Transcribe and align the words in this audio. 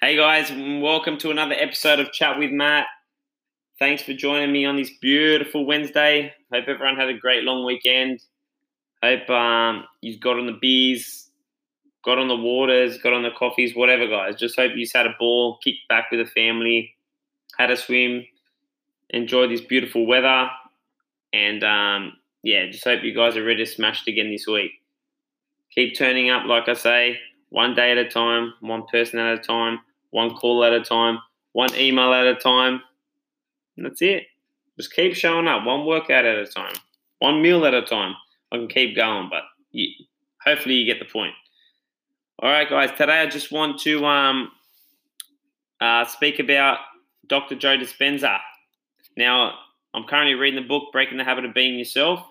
Hey 0.00 0.14
guys, 0.14 0.52
welcome 0.52 1.18
to 1.18 1.32
another 1.32 1.56
episode 1.58 1.98
of 1.98 2.12
Chat 2.12 2.38
with 2.38 2.52
Matt. 2.52 2.86
Thanks 3.80 4.00
for 4.00 4.14
joining 4.14 4.52
me 4.52 4.64
on 4.64 4.76
this 4.76 4.92
beautiful 5.00 5.66
Wednesday. 5.66 6.32
Hope 6.52 6.68
everyone 6.68 6.94
had 6.94 7.08
a 7.08 7.18
great 7.18 7.42
long 7.42 7.66
weekend. 7.66 8.20
Hope 9.02 9.28
um, 9.28 9.86
you've 10.00 10.20
got 10.20 10.38
on 10.38 10.46
the 10.46 10.56
beers, 10.60 11.30
got 12.04 12.16
on 12.16 12.28
the 12.28 12.36
waters, 12.36 12.98
got 12.98 13.12
on 13.12 13.24
the 13.24 13.32
coffees, 13.36 13.74
whatever, 13.74 14.06
guys. 14.06 14.36
Just 14.36 14.54
hope 14.54 14.70
you've 14.76 14.88
had 14.94 15.06
a 15.06 15.16
ball, 15.18 15.58
kicked 15.64 15.88
back 15.88 16.12
with 16.12 16.24
the 16.24 16.30
family, 16.30 16.94
had 17.58 17.72
a 17.72 17.76
swim, 17.76 18.24
enjoyed 19.10 19.50
this 19.50 19.62
beautiful 19.62 20.06
weather, 20.06 20.48
and 21.32 21.64
um, 21.64 22.12
yeah, 22.44 22.66
just 22.70 22.84
hope 22.84 23.02
you 23.02 23.16
guys 23.16 23.36
are 23.36 23.42
ready 23.42 23.64
to 23.64 23.70
smash 23.70 24.06
it 24.06 24.12
again 24.12 24.30
this 24.30 24.46
week. 24.46 24.70
Keep 25.74 25.98
turning 25.98 26.30
up, 26.30 26.46
like 26.46 26.68
I 26.68 26.74
say, 26.74 27.18
one 27.48 27.74
day 27.74 27.90
at 27.90 27.98
a 27.98 28.08
time, 28.08 28.54
one 28.60 28.86
person 28.86 29.18
at 29.18 29.36
a 29.36 29.40
time, 29.40 29.80
one 30.10 30.34
call 30.34 30.64
at 30.64 30.72
a 30.72 30.80
time, 30.80 31.18
one 31.52 31.74
email 31.74 32.12
at 32.12 32.26
a 32.26 32.34
time. 32.34 32.80
And 33.76 33.86
that's 33.86 34.02
it. 34.02 34.24
Just 34.76 34.92
keep 34.92 35.14
showing 35.14 35.48
up, 35.48 35.64
one 35.64 35.86
workout 35.86 36.24
at 36.24 36.38
a 36.38 36.46
time, 36.46 36.74
one 37.18 37.42
meal 37.42 37.64
at 37.66 37.74
a 37.74 37.82
time. 37.82 38.14
I 38.52 38.56
can 38.56 38.68
keep 38.68 38.96
going, 38.96 39.28
but 39.30 39.42
you, 39.72 39.88
hopefully 40.44 40.76
you 40.76 40.86
get 40.86 41.00
the 41.00 41.10
point. 41.10 41.34
All 42.40 42.50
right, 42.50 42.68
guys. 42.68 42.90
Today 42.96 43.20
I 43.20 43.26
just 43.26 43.50
want 43.50 43.80
to 43.80 44.04
um, 44.06 44.52
uh, 45.80 46.04
speak 46.04 46.38
about 46.38 46.78
Dr. 47.26 47.56
Joe 47.56 47.76
Dispenza. 47.76 48.38
Now, 49.16 49.54
I'm 49.94 50.04
currently 50.04 50.34
reading 50.34 50.62
the 50.62 50.68
book 50.68 50.92
Breaking 50.92 51.18
the 51.18 51.24
Habit 51.24 51.44
of 51.44 51.54
Being 51.54 51.78
Yourself. 51.78 52.24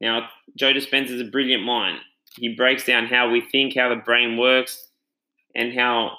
Now, 0.00 0.28
Joe 0.56 0.72
Dispenza 0.72 1.10
is 1.10 1.20
a 1.20 1.30
brilliant 1.30 1.62
mind. 1.62 1.98
He 2.36 2.54
breaks 2.54 2.84
down 2.84 3.06
how 3.06 3.30
we 3.30 3.40
think, 3.40 3.76
how 3.76 3.88
the 3.88 3.96
brain 3.96 4.36
works, 4.36 4.88
and 5.54 5.72
how 5.72 6.16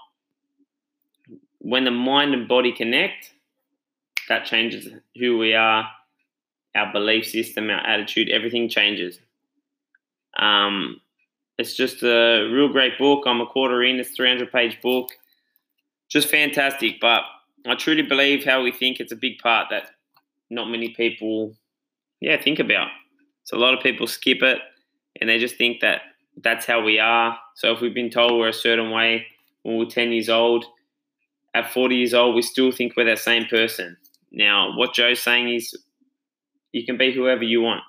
when 1.72 1.86
the 1.86 1.92
mind 1.92 2.34
and 2.34 2.50
body 2.50 2.74
connect, 2.74 3.32
that 4.28 4.44
changes 4.44 4.90
who 5.18 5.38
we 5.38 5.54
are, 5.54 5.88
our 6.76 6.92
belief 6.92 7.26
system, 7.26 7.70
our 7.70 7.80
attitude, 7.80 8.28
everything 8.28 8.68
changes. 8.68 9.20
Um, 10.38 11.00
it's 11.58 11.74
just 11.74 12.04
a 12.04 12.50
real 12.52 12.68
great 12.68 12.98
book. 13.00 13.24
I'm 13.26 13.40
a 13.40 13.46
quarter 13.46 13.82
in. 13.84 14.02
It's 14.02 14.10
300 14.10 14.52
page 14.52 14.82
book. 14.82 15.12
Just 16.10 16.28
fantastic. 16.28 17.00
But 17.00 17.22
I 17.66 17.76
truly 17.76 18.02
believe 18.02 18.44
how 18.44 18.62
we 18.62 18.74
think 18.74 19.00
it's 19.00 19.14
a 19.14 19.16
big 19.28 19.38
part 19.38 19.68
that 19.70 19.92
not 20.50 20.70
many 20.70 20.90
people, 20.90 21.54
yeah, 22.20 22.36
think 22.42 22.60
about. 22.60 22.90
So 23.46 23.56
a 23.56 23.60
lot 23.60 23.74
of 23.74 23.82
people 23.82 24.08
skip 24.08 24.44
it 24.44 24.60
and 25.22 25.30
they 25.30 25.40
just 25.40 25.56
think 25.56 25.80
that 25.80 26.02
that's 26.44 26.66
how 26.66 26.84
we 26.84 27.00
are. 27.00 27.38
So 27.56 27.72
if 27.72 27.80
we've 27.80 27.94
been 27.94 28.10
told 28.10 28.38
we're 28.38 28.50
a 28.50 28.54
certain 28.54 28.92
way 28.92 29.28
when 29.64 29.78
we're 29.78 29.86
10 29.86 30.12
years 30.12 30.28
old, 30.28 30.66
at 31.54 31.72
40 31.72 31.96
years 31.96 32.14
old, 32.14 32.36
we 32.36 32.42
still 32.42 32.72
think 32.72 32.94
we're 32.96 33.06
that 33.06 33.20
same 33.20 33.46
person. 33.46 33.98
Now, 34.32 34.78
what 34.78 34.94
Joe's 34.94 35.22
saying 35.22 35.54
is 35.54 35.78
you 36.72 36.86
can 36.86 36.98
be 36.98 37.14
whoever 37.14 37.44
you 37.44 37.62
want 37.62 37.84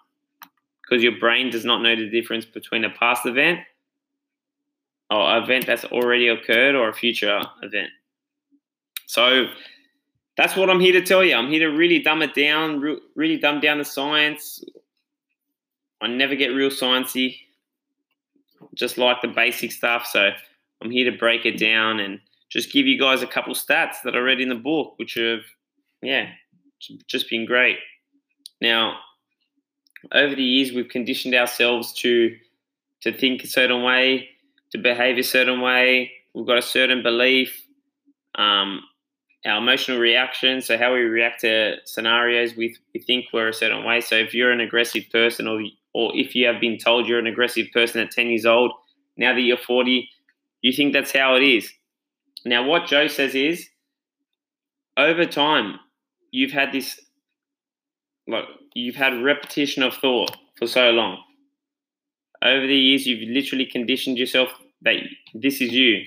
because 0.82 1.02
your 1.02 1.18
brain 1.18 1.50
does 1.50 1.64
not 1.64 1.82
know 1.82 1.94
the 1.94 2.10
difference 2.10 2.44
between 2.44 2.84
a 2.84 2.90
past 2.90 3.24
event 3.24 3.60
or 5.10 5.20
an 5.20 5.42
event 5.42 5.66
that's 5.66 5.84
already 5.86 6.28
occurred 6.28 6.74
or 6.74 6.88
a 6.88 6.92
future 6.92 7.40
event. 7.62 7.90
So 9.06 9.46
that's 10.36 10.56
what 10.56 10.70
I'm 10.70 10.80
here 10.80 10.94
to 10.94 11.02
tell 11.02 11.22
you. 11.22 11.34
I'm 11.34 11.50
here 11.50 11.70
to 11.70 11.76
really 11.76 12.00
dumb 12.00 12.22
it 12.22 12.34
down, 12.34 12.80
really 13.14 13.36
dumb 13.36 13.60
down 13.60 13.78
the 13.78 13.84
science. 13.84 14.64
I 16.00 16.08
never 16.08 16.34
get 16.34 16.48
real 16.48 16.70
sciencey, 16.70 17.36
just 18.74 18.98
like 18.98 19.20
the 19.22 19.28
basic 19.28 19.70
stuff. 19.70 20.06
So 20.06 20.30
I'm 20.80 20.90
here 20.90 21.08
to 21.10 21.16
break 21.16 21.46
it 21.46 21.58
down 21.58 22.00
and 22.00 22.18
just 22.52 22.72
give 22.72 22.86
you 22.86 22.98
guys 22.98 23.22
a 23.22 23.26
couple 23.26 23.54
stats 23.54 24.02
that 24.04 24.14
I 24.14 24.18
read 24.18 24.40
in 24.40 24.50
the 24.50 24.54
book, 24.54 24.94
which 24.96 25.14
have, 25.14 25.40
yeah, 26.02 26.28
just 27.06 27.30
been 27.30 27.46
great. 27.46 27.78
Now, 28.60 28.98
over 30.12 30.34
the 30.34 30.42
years, 30.42 30.72
we've 30.72 30.88
conditioned 30.88 31.34
ourselves 31.34 31.92
to 32.00 32.36
to 33.02 33.12
think 33.12 33.42
a 33.42 33.48
certain 33.48 33.82
way, 33.82 34.28
to 34.70 34.78
behave 34.78 35.18
a 35.18 35.24
certain 35.24 35.60
way. 35.60 36.12
We've 36.34 36.46
got 36.46 36.58
a 36.58 36.62
certain 36.62 37.02
belief. 37.02 37.66
Um, 38.36 38.82
our 39.44 39.58
emotional 39.58 39.98
reaction, 39.98 40.60
so 40.60 40.78
how 40.78 40.94
we 40.94 41.00
react 41.00 41.40
to 41.40 41.76
scenarios, 41.84 42.54
we, 42.54 42.76
we 42.94 43.00
think 43.00 43.26
we're 43.32 43.48
a 43.48 43.52
certain 43.52 43.84
way. 43.84 44.00
So 44.00 44.14
if 44.14 44.32
you're 44.34 44.52
an 44.52 44.60
aggressive 44.60 45.04
person, 45.10 45.48
or 45.48 45.60
or 45.94 46.12
if 46.14 46.34
you 46.34 46.46
have 46.46 46.60
been 46.60 46.78
told 46.78 47.06
you're 47.06 47.18
an 47.18 47.26
aggressive 47.26 47.66
person 47.72 48.00
at 48.00 48.10
10 48.12 48.28
years 48.28 48.46
old, 48.46 48.72
now 49.16 49.34
that 49.34 49.40
you're 49.40 49.58
40, 49.58 50.08
you 50.62 50.72
think 50.72 50.92
that's 50.92 51.12
how 51.12 51.34
it 51.34 51.42
is. 51.42 51.70
Now, 52.44 52.66
what 52.66 52.86
Joe 52.86 53.06
says 53.06 53.34
is, 53.34 53.68
over 54.96 55.24
time, 55.24 55.78
you've 56.30 56.52
had 56.52 56.72
this, 56.72 57.00
like, 58.26 58.44
you've 58.74 58.96
had 58.96 59.22
repetition 59.22 59.82
of 59.82 59.94
thought 59.94 60.36
for 60.58 60.66
so 60.66 60.90
long. 60.90 61.22
Over 62.42 62.66
the 62.66 62.76
years, 62.76 63.06
you've 63.06 63.28
literally 63.28 63.66
conditioned 63.66 64.18
yourself 64.18 64.48
that 64.82 64.96
this 65.34 65.60
is 65.60 65.72
you. 65.72 66.02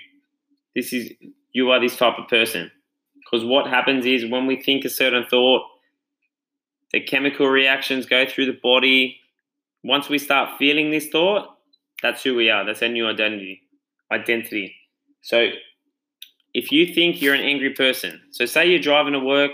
This 0.76 0.92
is, 0.92 1.12
you 1.54 1.72
are 1.72 1.80
this 1.80 1.96
type 1.96 2.20
of 2.20 2.28
person. 2.28 2.70
Because 3.16 3.46
what 3.46 3.68
happens 3.68 4.06
is 4.06 4.30
when 4.30 4.46
we 4.46 4.62
think 4.62 4.84
a 4.84 4.90
certain 4.90 5.26
thought, 5.30 5.64
the 6.92 7.00
chemical 7.00 7.48
reactions 7.48 8.06
go 8.06 8.26
through 8.26 8.46
the 8.46 8.60
body. 8.62 9.20
Once 9.84 10.10
we 10.10 10.18
start 10.18 10.58
feeling 10.60 10.92
this 10.92 11.08
thought, 11.08 11.48
that's 12.04 12.24
who 12.24 12.36
we 12.36 12.50
are. 12.50 12.66
That's 12.66 12.82
our 12.82 12.90
new 12.90 13.08
identity. 13.08 13.62
Identity. 14.12 14.76
So 15.22 15.48
if 16.56 16.72
you 16.72 16.94
think 16.94 17.22
you're 17.22 17.36
an 17.36 17.42
angry 17.42 17.72
person, 17.72 18.22
so 18.32 18.46
say 18.46 18.66
you're 18.66 18.80
driving 18.80 19.12
to 19.12 19.20
work 19.20 19.52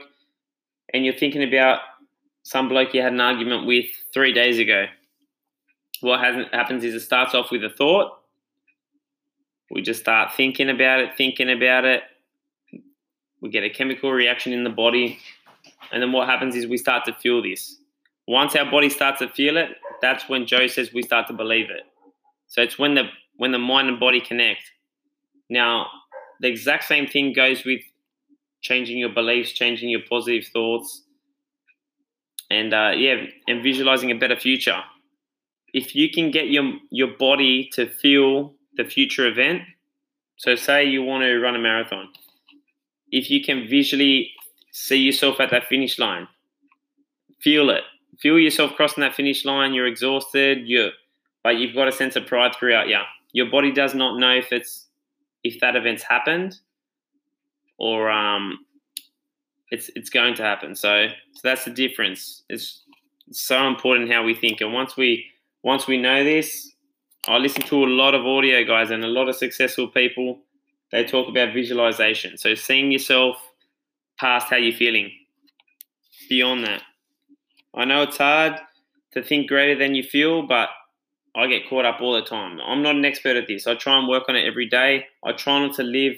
and 0.94 1.04
you're 1.04 1.16
thinking 1.16 1.42
about 1.44 1.80
some 2.44 2.70
bloke 2.70 2.94
you 2.94 3.02
had 3.02 3.12
an 3.12 3.20
argument 3.20 3.66
with 3.66 3.88
three 4.14 4.32
days 4.32 4.60
ago, 4.60 4.86
what 6.02 6.20
happens 6.20 6.84
is 6.84 6.94
it 6.94 7.00
starts 7.00 7.34
off 7.34 7.50
with 7.50 7.64
a 7.64 7.72
thought. 7.72 8.20
We 9.72 9.82
just 9.82 10.00
start 10.00 10.36
thinking 10.38 10.70
about 10.70 11.00
it, 11.00 11.18
thinking 11.18 11.50
about 11.50 11.86
it. 11.86 12.04
We 13.42 13.50
get 13.50 13.64
a 13.64 13.70
chemical 13.72 14.12
reaction 14.12 14.54
in 14.54 14.64
the 14.64 14.70
body. 14.70 15.18
And 15.92 16.04
then 16.04 16.12
what 16.12 16.30
happens 16.30 16.56
is 16.56 16.68
we 16.68 16.78
start 16.78 17.06
to 17.06 17.14
feel 17.14 17.42
this. 17.42 17.78
Once 18.28 18.56
our 18.56 18.70
body 18.70 18.92
starts 18.92 19.20
to 19.20 19.30
feel 19.30 19.58
it, 19.58 19.70
that's 20.04 20.30
when 20.30 20.46
Joe 20.46 20.68
says 20.68 20.94
we 20.94 21.02
start 21.02 21.26
to 21.30 21.34
believe 21.34 21.72
it. 21.72 21.82
So 22.46 22.62
it's 22.62 22.78
when 22.78 22.94
the 22.94 23.06
when 23.38 23.52
the 23.52 23.58
mind 23.58 23.90
and 23.90 24.00
body 24.00 24.22
connect. 24.22 24.62
Now, 25.50 25.88
the 26.42 26.48
exact 26.48 26.84
same 26.86 27.08
thing 27.08 27.34
goes 27.34 27.64
with 27.64 27.82
changing 28.62 28.98
your 28.98 29.10
beliefs, 29.10 29.52
changing 29.52 29.90
your 29.90 30.02
positive 30.10 30.48
thoughts, 30.48 31.04
and 32.50 32.74
uh, 32.74 32.92
yeah, 32.96 33.26
and 33.48 33.64
visualizing 33.64 34.12
a 34.12 34.16
better 34.16 34.36
future. 34.36 34.82
If 35.74 35.96
you 35.96 36.10
can 36.10 36.32
get 36.32 36.50
your 36.50 36.74
your 36.90 37.16
body 37.18 37.70
to 37.74 37.88
feel 37.88 38.56
the 38.76 38.84
future 38.84 39.28
event, 39.28 39.62
so 40.36 40.56
say 40.56 40.86
you 40.86 41.04
want 41.04 41.24
to 41.24 41.40
run 41.40 41.56
a 41.56 41.60
marathon, 41.60 42.10
if 43.12 43.30
you 43.30 43.44
can 43.44 43.68
visually 43.68 44.32
see 44.72 44.98
yourself 44.98 45.40
at 45.40 45.52
that 45.52 45.66
finish 45.66 46.00
line, 46.00 46.28
feel 47.40 47.70
it, 47.70 47.84
feel 48.20 48.40
yourself 48.40 48.74
crossing 48.74 49.02
that 49.02 49.14
finish 49.14 49.46
line. 49.46 49.74
You're 49.74 49.88
exhausted, 49.88 50.68
you 50.68 50.90
but 51.44 51.58
you've 51.58 51.76
got 51.76 51.88
a 51.88 51.92
sense 51.92 52.16
of 52.16 52.26
pride 52.28 52.56
throughout 52.56 52.88
you. 52.88 53.00
Your 53.34 53.50
body 53.50 53.72
does 53.72 53.96
not 53.96 54.20
know 54.20 54.36
if 54.36 54.52
it's 54.52 54.88
if 55.44 55.60
that 55.60 55.76
event's 55.76 56.04
happened 56.04 56.60
or 57.78 58.12
um, 58.12 58.66
it's 59.72 59.90
it's 59.96 60.10
going 60.10 60.36
to 60.36 60.44
happen. 60.44 60.76
So 60.76 61.08
so 61.34 61.40
that's 61.44 61.66
the 61.66 61.72
difference. 61.72 62.44
It's, 62.50 62.84
it's 63.28 63.42
so 63.42 63.68
important 63.68 64.12
how 64.12 64.24
we 64.24 64.36
think, 64.36 64.62
and 64.62 64.74
once 64.74 64.96
we 64.96 65.26
once 65.64 65.88
we 65.88 65.98
know 65.98 66.24
this, 66.24 66.72
I 67.28 67.38
listen 67.38 67.64
to 67.64 67.84
a 67.84 67.88
lot 67.88 68.14
of 68.14 68.26
audio 68.26 68.64
guys 68.64 68.92
and 68.92 69.04
a 69.04 69.08
lot 69.08 69.30
of 69.30 69.36
successful 69.36 69.88
people. 69.88 70.40
They 70.92 71.06
talk 71.06 71.30
about 71.30 71.54
visualization. 71.54 72.38
So 72.38 72.54
seeing 72.54 72.92
yourself 72.92 73.38
past 74.20 74.48
how 74.48 74.58
you're 74.58 74.78
feeling, 74.78 75.10
beyond 76.30 76.66
that. 76.66 76.84
I 77.74 77.86
know 77.86 78.04
it's 78.04 78.18
hard 78.18 78.60
to 79.14 79.24
think 79.24 79.48
greater 79.48 79.80
than 79.80 79.96
you 79.96 80.04
feel, 80.04 80.44
but 80.44 80.70
I 81.36 81.48
get 81.48 81.70
caught 81.70 81.86
up 81.86 82.02
all 82.02 82.14
the 82.14 82.24
time. 82.24 82.60
I'm 82.62 82.82
not 82.82 82.96
an 82.96 83.06
expert 83.06 83.38
at 83.38 83.48
this. 83.48 83.68
I 83.68 83.76
try 83.76 83.98
and 83.98 84.08
work 84.08 84.24
on 84.28 84.36
it 84.36 84.46
every 84.46 84.68
day. 84.68 85.06
I 85.24 85.32
try 85.32 85.66
not 85.66 85.76
to 85.76 85.84
live 85.84 86.18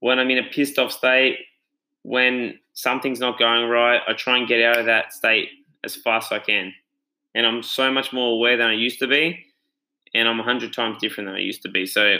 when 0.00 0.18
I'm 0.18 0.30
in 0.30 0.38
a 0.38 0.42
pissed 0.42 0.78
off 0.78 0.92
state, 0.92 1.38
when 2.02 2.58
something's 2.72 3.20
not 3.20 3.38
going 3.38 3.68
right. 3.68 4.00
I 4.06 4.12
try 4.14 4.36
and 4.36 4.48
get 4.48 4.62
out 4.62 4.78
of 4.78 4.86
that 4.86 5.12
state 5.12 5.48
as 5.84 5.94
fast 5.94 6.32
as 6.32 6.40
I 6.40 6.44
can. 6.44 6.72
And 7.34 7.46
I'm 7.46 7.62
so 7.62 7.92
much 7.92 8.12
more 8.12 8.32
aware 8.32 8.56
than 8.56 8.68
I 8.68 8.74
used 8.74 8.98
to 8.98 9.06
be. 9.06 9.44
And 10.14 10.28
I'm 10.28 10.38
100 10.38 10.72
times 10.72 10.98
different 11.00 11.28
than 11.28 11.36
I 11.36 11.40
used 11.40 11.62
to 11.62 11.68
be. 11.68 11.86
So 11.86 12.16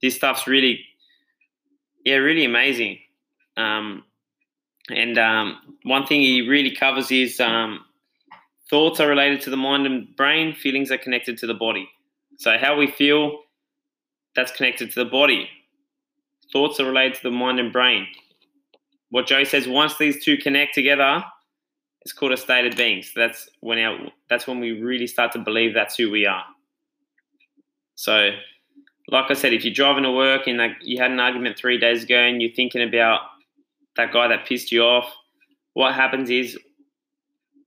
this 0.00 0.16
stuff's 0.16 0.46
really, 0.46 0.84
yeah, 2.04 2.16
really 2.16 2.44
amazing. 2.44 2.98
Um, 3.56 4.04
and 4.90 5.18
um, 5.18 5.76
one 5.82 6.06
thing 6.06 6.20
he 6.20 6.46
really 6.48 6.74
covers 6.74 7.10
is 7.10 7.40
um, 7.40 7.84
Thoughts 8.74 8.98
are 8.98 9.06
related 9.06 9.40
to 9.42 9.50
the 9.50 9.56
mind 9.56 9.86
and 9.86 10.16
brain, 10.16 10.52
feelings 10.52 10.90
are 10.90 10.98
connected 10.98 11.38
to 11.38 11.46
the 11.46 11.54
body. 11.54 11.88
So, 12.38 12.58
how 12.58 12.76
we 12.76 12.88
feel, 12.88 13.38
that's 14.34 14.50
connected 14.50 14.90
to 14.90 15.04
the 15.04 15.08
body. 15.08 15.48
thoughts 16.52 16.80
are 16.80 16.84
related 16.84 17.14
to 17.14 17.22
the 17.22 17.30
mind 17.30 17.60
and 17.60 17.72
brain. 17.72 18.08
What 19.10 19.28
Joe 19.28 19.44
says, 19.44 19.68
once 19.68 19.96
these 19.96 20.24
two 20.24 20.36
connect 20.36 20.74
together, 20.74 21.22
it's 22.00 22.12
called 22.12 22.32
a 22.32 22.36
state 22.36 22.66
of 22.66 22.76
being. 22.76 23.04
So 23.04 23.12
that's 23.14 23.48
when 23.60 23.78
our 23.78 24.08
that's 24.28 24.48
when 24.48 24.58
we 24.58 24.72
really 24.72 25.06
start 25.06 25.30
to 25.34 25.38
believe 25.38 25.72
that's 25.72 25.94
who 25.94 26.10
we 26.10 26.26
are. 26.26 26.42
So, 27.94 28.30
like 29.06 29.30
I 29.30 29.34
said, 29.34 29.52
if 29.52 29.64
you're 29.64 29.72
driving 29.72 30.02
to 30.02 30.10
work 30.10 30.48
and 30.48 30.58
like 30.58 30.72
you 30.82 31.00
had 31.00 31.12
an 31.12 31.20
argument 31.20 31.56
three 31.56 31.78
days 31.78 32.02
ago 32.02 32.18
and 32.18 32.42
you're 32.42 32.50
thinking 32.56 32.82
about 32.82 33.20
that 33.94 34.12
guy 34.12 34.26
that 34.26 34.46
pissed 34.46 34.72
you 34.72 34.82
off, 34.82 35.14
what 35.74 35.94
happens 35.94 36.28
is, 36.28 36.58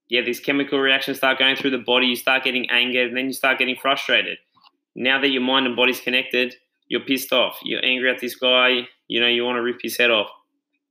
yeah, 0.09 0.21
these 0.21 0.39
chemical 0.39 0.79
reactions 0.79 1.17
start 1.17 1.39
going 1.39 1.55
through 1.55 1.71
the 1.71 1.77
body. 1.77 2.07
You 2.07 2.15
start 2.15 2.43
getting 2.43 2.69
angered, 2.69 3.09
and 3.09 3.17
then 3.17 3.25
you 3.25 3.33
start 3.33 3.59
getting 3.59 3.75
frustrated. 3.75 4.37
Now 4.95 5.19
that 5.21 5.29
your 5.29 5.41
mind 5.41 5.67
and 5.67 5.75
body's 5.75 5.99
connected, 5.99 6.55
you're 6.87 7.01
pissed 7.01 7.33
off. 7.33 7.57
You're 7.63 7.83
angry 7.83 8.09
at 8.09 8.19
this 8.19 8.35
guy. 8.35 8.87
You 9.07 9.19
know, 9.19 9.27
you 9.27 9.43
want 9.43 9.57
to 9.57 9.61
rip 9.61 9.79
his 9.81 9.97
head 9.97 10.11
off. 10.11 10.29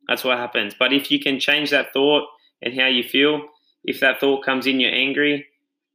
That's 0.06 0.22
what 0.22 0.38
happens. 0.38 0.74
But 0.78 0.92
if 0.92 1.10
you 1.10 1.18
can 1.18 1.40
change 1.40 1.70
that 1.70 1.92
thought 1.92 2.24
and 2.62 2.78
how 2.78 2.86
you 2.86 3.02
feel, 3.02 3.48
if 3.84 4.00
that 4.00 4.20
thought 4.20 4.44
comes 4.44 4.66
in, 4.66 4.80
you're 4.80 4.92
angry, 4.92 5.46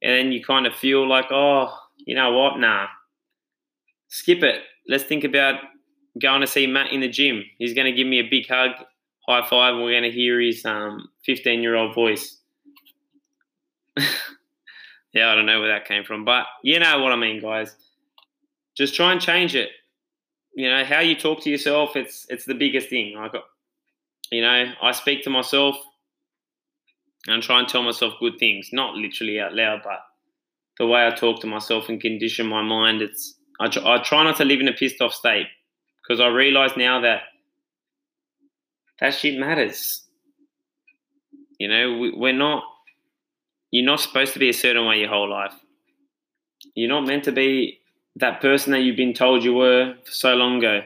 and 0.02 0.14
then 0.14 0.32
you 0.32 0.44
kind 0.44 0.66
of 0.66 0.76
feel 0.76 1.08
like, 1.08 1.26
oh, 1.32 1.74
you 1.98 2.16
know 2.16 2.32
what? 2.32 2.60
Nah, 2.60 2.88
skip 4.08 4.44
it. 4.44 4.62
Let's 4.88 5.04
think 5.04 5.24
about 5.24 5.56
going 6.20 6.42
to 6.42 6.48
see 6.48 6.68
Matt 6.68 6.92
in 6.92 7.02
the 7.02 7.08
gym. 7.08 7.44
He's 7.60 7.74
going 7.74 7.86
to 7.86 7.92
give 7.92 8.08
me 8.08 8.20
a 8.20 8.30
big 8.30 8.48
hug, 8.48 8.72
high 9.28 9.48
five, 9.48 9.76
and 9.76 9.84
we're 9.84 9.92
going 9.92 10.12
to 10.12 10.12
hear 10.12 10.42
his 10.42 10.62
15 10.62 10.70
um, 10.74 11.62
year 11.62 11.76
old 11.76 11.96
voice. 11.96 12.41
yeah, 15.14 15.32
I 15.32 15.36
don't 15.36 15.46
know 15.46 15.60
where 15.60 15.74
that 15.74 15.88
came 15.88 16.04
from, 16.04 16.26
but 16.26 16.46
you 16.64 16.80
know 16.80 17.00
what 17.02 17.12
I 17.12 17.16
mean, 17.16 17.42
guys. 17.42 17.76
Just 18.78 18.96
try 18.96 19.12
and 19.12 19.22
change 19.22 19.56
it. 19.56 19.70
You 20.56 20.70
know 20.70 20.84
how 20.84 21.00
you 21.00 21.16
talk 21.16 21.42
to 21.44 21.50
yourself. 21.50 21.96
It's 21.96 22.26
it's 22.30 22.46
the 22.46 22.54
biggest 22.54 22.90
thing. 22.90 23.16
I 23.18 23.28
got, 23.28 23.44
you 24.32 24.42
know, 24.42 24.74
I 24.82 24.92
speak 24.92 25.24
to 25.24 25.30
myself 25.30 25.76
and 27.28 27.44
try 27.44 27.60
and 27.60 27.68
tell 27.68 27.84
myself 27.84 28.14
good 28.20 28.40
things, 28.40 28.70
not 28.72 28.96
literally 28.96 29.40
out 29.40 29.54
loud, 29.54 29.82
but 29.84 30.00
the 30.78 30.88
way 30.88 31.06
I 31.06 31.12
talk 31.12 31.42
to 31.42 31.48
myself 31.48 31.90
and 31.90 32.02
condition 32.02 32.48
my 32.48 32.62
mind. 32.62 33.02
It's 33.02 33.36
I, 33.60 33.66
I 33.66 34.02
try 34.04 34.24
not 34.24 34.38
to 34.38 34.46
live 34.46 34.60
in 34.60 34.68
a 34.68 34.74
pissed 34.74 35.02
off 35.02 35.14
state 35.14 35.48
because 36.02 36.20
I 36.20 36.28
realize 36.28 36.72
now 36.76 37.02
that 37.02 37.22
that 39.00 39.14
shit 39.14 39.40
matters. 39.40 40.04
You 41.60 41.68
know, 41.68 41.98
we, 42.00 42.12
we're 42.16 42.34
not, 42.34 42.64
you're 43.72 43.86
not 43.86 44.02
supposed 44.02 44.34
to 44.34 44.40
be 44.40 44.50
a 44.50 44.54
certain 44.54 44.86
way 44.86 45.00
your 45.00 45.10
whole 45.10 45.30
life. 45.30 45.54
You're 46.76 46.90
not 46.90 47.08
meant 47.08 47.24
to 47.24 47.32
be 47.32 47.80
that 48.18 48.42
person 48.42 48.72
that 48.74 48.82
you've 48.82 48.98
been 48.98 49.14
told 49.14 49.44
you 49.44 49.54
were 49.54 49.96
for 50.04 50.12
so 50.12 50.36
long 50.36 50.58
ago. 50.58 50.82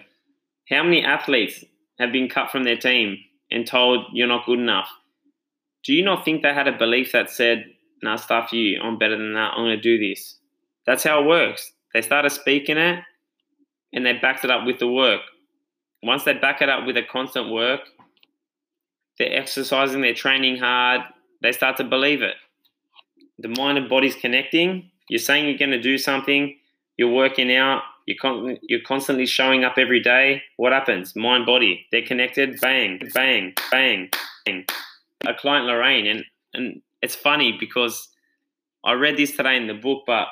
How 0.70 0.84
many 0.84 1.04
athletes 1.04 1.64
have 2.00 2.12
been 2.12 2.30
cut 2.30 2.52
from 2.52 2.64
their 2.64 2.78
team 2.78 3.18
and 3.52 3.68
told 3.68 4.06
you're 4.14 4.28
not 4.28 4.46
good 4.46 4.60
enough? 4.60 4.90
Do 5.84 5.94
you 5.94 6.04
not 6.04 6.24
think 6.24 6.42
they 6.42 6.54
had 6.54 6.68
a 6.68 6.78
belief 6.78 7.12
that 7.12 7.30
said, 7.30 7.66
nah, 8.02 8.16
stuff 8.16 8.54
you, 8.54 8.80
I'm 8.82 8.98
better 8.98 9.18
than 9.18 9.34
that, 9.34 9.54
I'm 9.54 9.66
going 9.66 9.76
to 9.76 9.82
do 9.82 9.98
this? 9.98 10.38
That's 10.86 11.04
how 11.04 11.24
it 11.24 11.28
works. 11.28 11.72
They 11.94 12.02
started 12.02 12.32
speaking 12.32 12.78
it 12.78 13.00
and 13.94 14.06
they 14.06 14.14
backed 14.14 14.44
it 14.44 14.52
up 14.52 14.66
with 14.66 14.80
the 14.80 14.88
work. 14.88 15.22
Once 16.04 16.24
they 16.24 16.34
back 16.34 16.62
it 16.62 16.70
up 16.70 16.86
with 16.86 16.98
a 16.98 17.04
constant 17.04 17.52
work, 17.52 17.82
they're 19.18 19.36
exercising, 19.36 20.02
they're 20.02 20.14
training 20.14 20.58
hard, 20.58 21.02
they 21.42 21.52
start 21.52 21.78
to 21.78 21.84
believe 21.84 22.22
it. 22.22 22.36
The 23.40 23.50
mind 23.50 23.78
and 23.78 23.90
body's 23.90 24.16
connecting. 24.16 24.92
You're 25.10 25.20
saying 25.20 25.48
you're 25.48 25.58
going 25.58 25.72
to 25.72 25.82
do 25.82 25.98
something, 25.98 26.58
you're 26.98 27.12
working 27.12 27.54
out, 27.56 27.84
you're, 28.08 28.18
con- 28.20 28.58
you're 28.64 28.82
constantly 28.86 29.26
showing 29.26 29.64
up 29.64 29.74
every 29.78 30.02
day. 30.02 30.42
What 30.58 30.74
happens? 30.74 31.16
Mind, 31.16 31.46
body, 31.46 31.86
they're 31.92 32.06
connected. 32.06 32.60
Bang, 32.60 33.00
bang, 33.14 33.54
bang, 33.72 34.10
bang. 34.46 34.66
A 35.28 35.34
client, 35.34 35.66
Lorraine, 35.66 36.08
and, 36.08 36.24
and 36.54 36.82
it's 37.02 37.16
funny 37.16 37.56
because 37.60 38.10
I 38.84 38.94
read 38.94 39.18
this 39.18 39.36
today 39.36 39.58
in 39.58 39.68
the 39.68 39.74
book, 39.74 40.04
but 40.06 40.28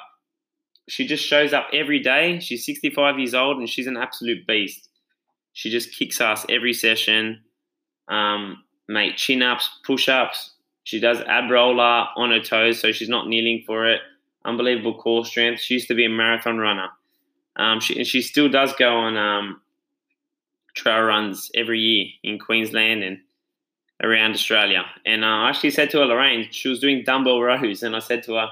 she 0.90 1.08
just 1.08 1.26
shows 1.26 1.54
up 1.54 1.68
every 1.74 2.00
day. 2.00 2.40
She's 2.40 2.66
65 2.66 3.18
years 3.18 3.34
old 3.34 3.58
and 3.58 3.70
she's 3.70 3.88
an 3.88 3.98
absolute 3.98 4.46
beast. 4.46 4.90
She 5.54 5.70
just 5.70 5.96
kicks 5.98 6.20
ass 6.20 6.46
every 6.50 6.74
session. 6.74 7.42
Um, 8.08 8.64
mate, 8.88 9.18
chin 9.18 9.42
ups, 9.42 9.70
push 9.86 10.10
ups. 10.10 10.53
She 10.84 11.00
does 11.00 11.22
ab 11.22 11.50
roller 11.50 12.08
on 12.16 12.32
her 12.32 12.42
toes, 12.42 12.80
so 12.80 12.92
she's 12.92 13.10
not 13.10 13.28
kneeling 13.28 13.64
for 13.66 13.88
it. 13.88 14.02
Unbelievable 14.46 14.96
core 14.96 15.26
strength. 15.26 15.62
She 15.62 15.76
used 15.76 15.88
to 15.88 15.96
be 15.96 16.06
a 16.06 16.10
marathon 16.10 16.58
runner. 16.58 16.90
Um, 17.56 17.80
she, 17.80 18.04
she 18.04 18.22
still 18.22 18.50
does 18.50 18.74
go 18.74 18.90
on 18.90 19.16
um, 19.16 19.62
trail 20.76 21.02
runs 21.02 21.50
every 21.56 21.80
year 21.80 22.08
in 22.24 22.40
Queensland 22.40 23.04
and 23.04 23.20
around 24.02 24.32
Australia. 24.34 24.84
And 25.06 25.24
uh, 25.24 25.28
I 25.28 25.50
actually 25.50 25.72
said 25.72 25.90
to 25.92 26.00
her, 26.00 26.06
Lorraine, 26.06 26.48
she 26.52 26.68
was 26.68 26.80
doing 26.80 27.04
dumbbell 27.06 27.42
rows, 27.42 27.84
and 27.84 27.96
I 27.96 28.00
said 28.00 28.24
to 28.24 28.36
her, 28.36 28.48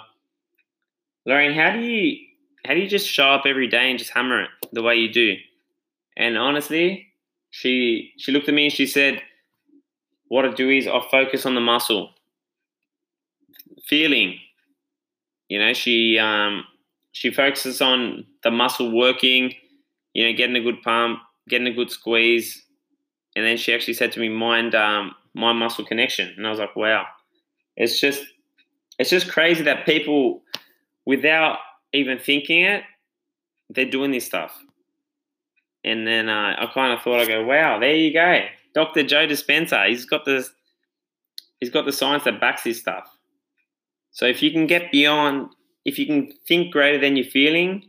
Lorraine, 1.26 1.54
how 1.54 1.72
do 1.72 1.80
you 1.80 2.18
how 2.66 2.76
do 2.76 2.80
you 2.80 2.88
just 2.88 3.08
show 3.08 3.26
up 3.26 3.44
every 3.46 3.68
day 3.68 3.90
and 3.90 3.98
just 3.98 4.12
hammer 4.12 4.44
it 4.44 4.50
the 4.72 4.84
way 4.84 4.96
you 4.96 5.12
do? 5.12 5.36
And 6.16 6.38
honestly, 6.38 7.08
she 7.50 8.12
she 8.18 8.32
looked 8.32 8.48
at 8.48 8.56
me 8.56 8.66
and 8.66 8.74
she 8.74 8.88
said, 8.88 9.22
What 10.28 10.46
I 10.46 10.52
do 10.52 10.70
is 10.70 10.88
I 10.88 11.02
focus 11.12 11.46
on 11.46 11.56
the 11.56 11.62
muscle. 11.62 12.12
Feeling. 13.88 14.40
You 15.50 15.60
know, 15.60 15.74
she 15.74 16.18
um 16.18 16.64
she 17.12 17.32
focuses 17.32 17.82
on 17.82 18.26
the 18.44 18.52
muscle 18.52 18.96
working, 18.96 19.54
you 20.14 20.26
know, 20.26 20.36
getting 20.36 20.56
a 20.56 20.62
good 20.62 20.82
pump, 20.82 21.20
getting 21.50 21.68
a 21.68 21.74
good 21.74 21.92
squeeze. 21.92 22.64
And 23.36 23.46
then 23.46 23.58
she 23.58 23.74
actually 23.74 23.94
said 23.94 24.12
to 24.14 24.20
me, 24.20 24.30
mind 24.30 24.76
um 24.76 25.14
mind 25.34 25.60
muscle 25.60 25.86
connection. 25.86 26.34
And 26.38 26.46
I 26.46 26.50
was 26.50 26.60
like, 26.60 26.76
wow. 26.76 27.06
It's 27.76 28.00
just 28.00 28.24
it's 29.00 29.10
just 29.10 29.30
crazy 29.32 29.64
that 29.64 29.86
people 29.86 30.42
without 31.06 31.58
even 31.94 32.20
thinking 32.20 32.64
it, 32.64 32.84
they're 33.70 33.90
doing 33.90 34.12
this 34.12 34.26
stuff. 34.26 34.58
And 35.84 36.06
then 36.06 36.30
uh, 36.30 36.56
I 36.60 36.70
kind 36.74 36.94
of 36.94 37.02
thought, 37.02 37.20
I 37.20 37.26
go, 37.26 37.44
wow, 37.44 37.80
there 37.80 37.96
you 37.96 38.14
go, 38.14 38.42
Dr. 38.76 39.04
Joe 39.04 39.28
Dispenza. 39.28 39.88
He's 39.90 40.06
got 40.06 40.26
the 40.26 40.48
he's 41.60 41.70
got 41.70 41.86
the 41.86 41.92
science 41.92 42.24
that 42.26 42.40
backs 42.40 42.64
his 42.64 42.80
stuff. 42.80 43.10
So 44.12 44.26
if 44.26 44.42
you 44.44 44.52
can 44.52 44.68
get 44.68 44.92
beyond, 44.92 45.50
if 45.86 45.98
you 45.98 46.06
can 46.06 46.32
think 46.48 46.72
greater 46.72 47.00
than 47.00 47.16
you're 47.16 47.26
feeling, 47.26 47.84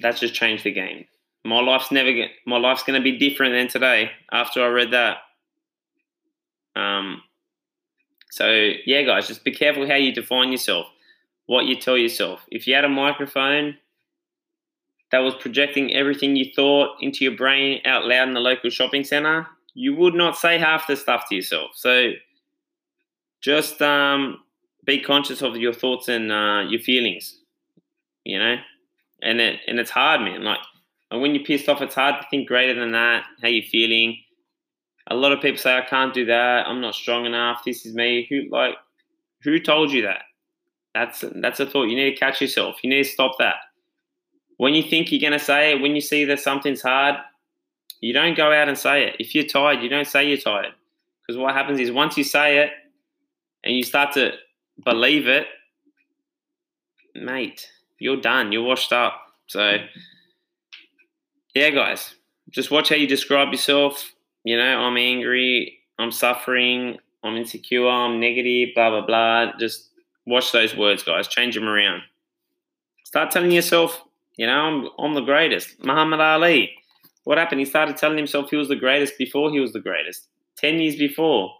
that's 0.00 0.20
just 0.20 0.34
changed 0.34 0.64
the 0.64 0.72
game. 0.72 1.06
My 1.44 1.60
life's 1.60 1.90
never 1.90 2.12
get, 2.12 2.30
my 2.46 2.58
life's 2.58 2.84
going 2.84 3.00
to 3.00 3.04
be 3.04 3.18
different 3.18 3.54
than 3.54 3.68
today 3.68 4.10
after 4.30 4.62
I 4.62 4.68
read 4.68 4.92
that. 4.92 5.18
Um. 6.76 7.22
So 8.30 8.70
yeah, 8.86 9.02
guys, 9.02 9.28
just 9.28 9.44
be 9.44 9.52
careful 9.52 9.86
how 9.86 9.96
you 9.96 10.12
define 10.12 10.52
yourself 10.52 10.86
what 11.46 11.66
you 11.66 11.76
tell 11.76 11.98
yourself. 11.98 12.46
If 12.50 12.66
you 12.66 12.74
had 12.74 12.84
a 12.84 12.88
microphone 12.88 13.76
that 15.10 15.18
was 15.18 15.34
projecting 15.34 15.94
everything 15.94 16.36
you 16.36 16.46
thought 16.54 16.96
into 17.00 17.24
your 17.24 17.36
brain 17.36 17.80
out 17.84 18.06
loud 18.06 18.28
in 18.28 18.34
the 18.34 18.40
local 18.40 18.70
shopping 18.70 19.04
center, 19.04 19.46
you 19.74 19.94
would 19.94 20.14
not 20.14 20.36
say 20.36 20.58
half 20.58 20.86
the 20.86 20.96
stuff 20.96 21.28
to 21.28 21.34
yourself. 21.34 21.72
So 21.74 22.12
just 23.42 23.82
um, 23.82 24.38
be 24.84 25.00
conscious 25.00 25.42
of 25.42 25.56
your 25.56 25.72
thoughts 25.72 26.08
and 26.08 26.32
uh, 26.32 26.64
your 26.68 26.80
feelings, 26.80 27.38
you 28.24 28.38
know. 28.38 28.56
And 29.20 29.40
it 29.40 29.60
and 29.68 29.78
it's 29.78 29.90
hard, 29.90 30.20
man. 30.22 30.42
Like 30.42 30.58
when 31.10 31.34
you're 31.34 31.44
pissed 31.44 31.68
off, 31.68 31.82
it's 31.82 31.94
hard 31.94 32.20
to 32.20 32.26
think 32.30 32.48
greater 32.48 32.78
than 32.78 32.92
that. 32.92 33.24
How 33.40 33.48
you 33.48 33.62
feeling? 33.62 34.18
A 35.08 35.14
lot 35.14 35.32
of 35.32 35.40
people 35.40 35.58
say, 35.58 35.76
"I 35.76 35.82
can't 35.82 36.14
do 36.14 36.24
that. 36.26 36.66
I'm 36.66 36.80
not 36.80 36.94
strong 36.94 37.26
enough. 37.26 37.62
This 37.64 37.84
is 37.86 37.94
me." 37.94 38.26
Who 38.30 38.48
like 38.50 38.74
who 39.42 39.58
told 39.60 39.92
you 39.92 40.02
that? 40.02 40.22
That's 40.94 41.24
that's 41.36 41.60
a 41.60 41.66
thought. 41.66 41.88
You 41.88 41.96
need 41.96 42.10
to 42.10 42.16
catch 42.16 42.40
yourself. 42.40 42.76
You 42.82 42.90
need 42.90 43.04
to 43.04 43.08
stop 43.08 43.36
that. 43.38 43.56
When 44.56 44.74
you 44.74 44.82
think 44.82 45.10
you're 45.10 45.30
to 45.30 45.38
say 45.38 45.72
it, 45.72 45.80
when 45.80 45.94
you 45.94 46.00
see 46.00 46.24
that 46.26 46.38
something's 46.38 46.82
hard, 46.82 47.16
you 48.00 48.12
don't 48.12 48.36
go 48.36 48.52
out 48.52 48.68
and 48.68 48.78
say 48.78 49.04
it. 49.04 49.16
If 49.18 49.34
you're 49.34 49.44
tired, 49.44 49.82
you 49.82 49.88
don't 49.88 50.06
say 50.06 50.28
you're 50.28 50.36
tired. 50.36 50.72
Because 51.26 51.38
what 51.38 51.54
happens 51.54 51.80
is 51.80 51.90
once 51.90 52.16
you 52.16 52.24
say 52.24 52.58
it 52.58 52.70
and 53.64 53.76
you 53.76 53.82
start 53.82 54.12
to 54.14 54.32
believe 54.84 55.26
it, 55.26 55.46
mate, 57.14 57.68
you're 57.98 58.20
done. 58.20 58.52
You're 58.52 58.62
washed 58.62 58.92
up. 58.92 59.20
So, 59.46 59.76
yeah, 61.54 61.70
guys, 61.70 62.14
just 62.50 62.70
watch 62.70 62.88
how 62.88 62.96
you 62.96 63.06
describe 63.06 63.52
yourself. 63.52 64.12
You 64.44 64.56
know, 64.56 64.80
I'm 64.80 64.96
angry, 64.96 65.78
I'm 65.98 66.10
suffering, 66.10 66.98
I'm 67.22 67.36
insecure, 67.36 67.88
I'm 67.88 68.18
negative, 68.18 68.70
blah, 68.74 68.90
blah, 68.90 69.06
blah. 69.06 69.52
Just 69.58 69.92
Watch 70.26 70.52
those 70.52 70.76
words, 70.76 71.02
guys. 71.02 71.26
Change 71.26 71.54
them 71.54 71.68
around. 71.68 72.02
Start 73.04 73.30
telling 73.30 73.50
yourself, 73.50 74.02
you 74.36 74.46
know, 74.46 74.52
I'm, 74.52 74.88
I'm 74.98 75.14
the 75.14 75.20
greatest. 75.20 75.84
Muhammad 75.84 76.20
Ali. 76.20 76.72
What 77.24 77.38
happened? 77.38 77.60
He 77.60 77.66
started 77.66 77.96
telling 77.96 78.16
himself 78.16 78.50
he 78.50 78.56
was 78.56 78.68
the 78.68 78.76
greatest 78.76 79.18
before 79.18 79.50
he 79.50 79.60
was 79.60 79.72
the 79.72 79.80
greatest. 79.80 80.28
10 80.56 80.80
years 80.80 80.96
before 80.96 81.52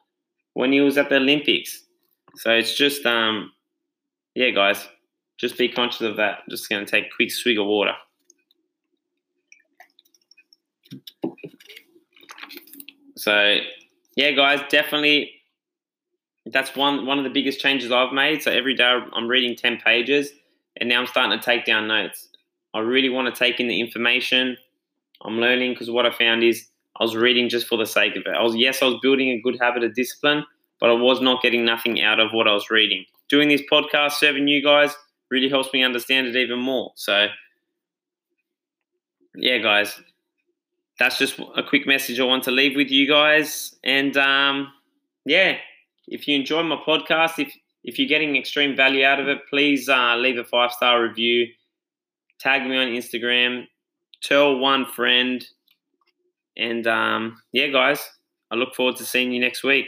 when 0.55 0.73
he 0.73 0.81
was 0.81 0.97
at 0.97 1.09
the 1.09 1.17
Olympics. 1.17 1.85
So 2.37 2.51
it's 2.51 2.75
just, 2.75 3.05
um, 3.07 3.53
yeah, 4.35 4.51
guys, 4.51 4.89
just 5.39 5.59
be 5.59 5.69
conscious 5.69 6.01
of 6.03 6.17
that. 6.17 6.39
I'm 6.39 6.51
just 6.51 6.69
going 6.69 6.85
to 6.85 6.91
take 6.91 7.07
a 7.07 7.17
quick 7.17 7.31
swig 7.31 7.59
of 7.59 7.67
water. 7.67 7.95
So, 13.17 13.59
yeah, 14.17 14.31
guys, 14.33 14.61
definitely. 14.69 15.31
That's 16.47 16.75
one 16.75 17.07
one 17.07 17.19
of 17.19 17.25
the 17.25 17.31
biggest 17.31 17.61
changes 17.61 17.93
I've 17.93 18.13
made. 18.13 18.43
So 18.43 18.51
every 18.51 18.75
day 18.75 18.99
I'm 19.13 19.29
reading 19.29 19.55
ten 19.55 19.77
pages, 19.77 20.31
and 20.77 20.89
now 20.89 20.99
I'm 20.99 21.07
starting 21.07 21.39
to 21.39 21.45
take 21.45 21.65
down 21.65 21.87
notes. 21.87 22.29
I 22.75 22.81
really 22.81 23.11
want 23.11 23.33
to 23.33 23.39
take 23.39 23.61
in 23.61 23.69
the 23.69 23.81
information 23.81 24.57
I'm 25.25 25.39
learning 25.39 25.73
because 25.73 25.91
what 25.91 26.07
I 26.07 26.11
found 26.11 26.43
is 26.43 26.67
I 26.99 27.05
was 27.05 27.15
reading 27.15 27.49
just 27.49 27.69
for 27.69 27.79
the 27.79 27.87
sake 27.87 28.17
of 28.17 28.23
it. 28.27 28.35
I 28.37 28.43
was 28.43 28.57
yes, 28.57 28.83
I 28.83 28.87
was 28.87 28.97
building 29.03 29.31
a 29.31 29.41
good 29.41 29.57
habit 29.61 29.85
of 29.85 29.95
discipline, 29.95 30.45
but 30.83 30.91
I 30.91 30.95
was 30.95 31.21
not 31.21 31.41
getting 31.43 31.65
nothing 31.65 32.03
out 32.03 32.19
of 32.19 32.33
what 32.33 32.49
I 32.49 32.53
was 32.55 32.69
reading. 32.69 33.05
Doing 33.29 33.49
this 33.49 33.63
podcast, 33.71 34.15
serving 34.15 34.49
you 34.49 34.61
guys, 34.61 34.93
really 35.31 35.49
helps 35.49 35.73
me 35.73 35.85
understand 35.85 36.27
it 36.27 36.35
even 36.35 36.59
more. 36.59 36.91
So, 36.97 37.29
yeah, 39.37 39.59
guys, 39.59 40.01
that's 40.99 41.19
just 41.19 41.39
a 41.55 41.63
quick 41.63 41.87
message 41.87 42.19
I 42.19 42.25
want 42.25 42.43
to 42.45 42.51
leave 42.51 42.75
with 42.75 42.91
you 42.91 43.07
guys. 43.07 43.77
And 43.85 44.17
um, 44.17 44.73
yeah, 45.25 45.59
if 46.09 46.27
you 46.27 46.35
enjoy 46.35 46.65
my 46.65 46.83
podcast, 46.85 47.39
if 47.39 47.55
if 47.85 47.97
you're 47.97 48.09
getting 48.09 48.35
extreme 48.37 48.75
value 48.75 49.05
out 49.05 49.21
of 49.21 49.29
it, 49.29 49.39
please 49.49 49.89
uh, 49.89 50.17
leave 50.17 50.37
a 50.37 50.43
five 50.43 50.73
star 50.73 51.01
review. 51.01 51.47
Tag 52.41 52.69
me 52.69 52.77
on 52.77 52.89
Instagram. 52.89 53.69
Tell 54.21 54.59
one 54.59 54.87
friend. 54.87 55.47
And 56.57 56.85
um, 56.89 57.41
yeah, 57.53 57.69
guys, 57.69 58.05
I 58.51 58.57
look 58.57 58.75
forward 58.75 58.97
to 58.97 59.05
seeing 59.05 59.31
you 59.31 59.41
next 59.41 59.63
week. 59.63 59.87